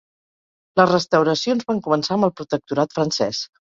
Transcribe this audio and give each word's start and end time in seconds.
Les 0.79 0.89
restauracions 0.91 1.67
van 1.69 1.81
començar 1.89 2.17
amb 2.17 2.29
el 2.29 2.33
protectorat 2.41 2.97
francès. 3.01 3.45